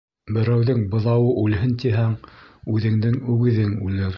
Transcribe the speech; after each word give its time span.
Берәүҙең 0.37 0.79
быҙауы 0.93 1.27
үлһен 1.43 1.75
тиһәң, 1.83 2.15
үҙеңдең 2.77 3.23
үгеҙең 3.35 3.81
үлер. 3.91 4.09